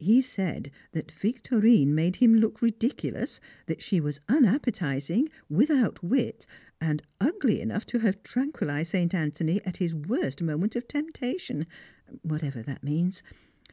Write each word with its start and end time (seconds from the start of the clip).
He 0.00 0.20
said 0.22 0.72
that 0.90 1.12
Victorine 1.12 1.94
made 1.94 2.16
him 2.16 2.34
look 2.34 2.60
ridiculous, 2.60 3.38
that 3.66 3.80
she 3.80 4.00
was 4.00 4.18
unappetising, 4.28 5.28
without 5.48 6.02
wit, 6.02 6.46
and 6.80 7.00
ugly 7.20 7.60
enough 7.60 7.86
to 7.86 8.00
have 8.00 8.20
tranquillised 8.24 8.90
St. 8.90 9.14
Anthony 9.14 9.64
at 9.64 9.76
his 9.76 9.94
worst 9.94 10.42
moment 10.42 10.74
of 10.74 10.88
temptation 10.88 11.64
whatever 12.24 12.60
that 12.60 12.82
means. 12.82 13.22